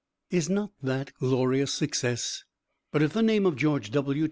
Is 0.31 0.49
not 0.49 0.71
that 0.81 1.13
glorious 1.19 1.71
success? 1.71 2.43
But 2.91 3.03
if 3.03 3.13
the 3.13 3.21
name 3.21 3.45
of 3.45 3.55
George 3.55 3.91
W. 3.91 4.19